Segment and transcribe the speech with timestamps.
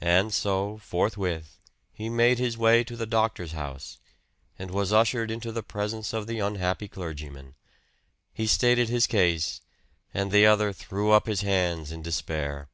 [0.00, 1.58] And so, forthwith,
[1.92, 3.98] he made his way to the doctor's house,
[4.58, 7.56] and was ushered into the presence of the unhappy clergyman.
[8.32, 9.60] He stated his case;
[10.14, 12.70] and the other threw up his hands in despair.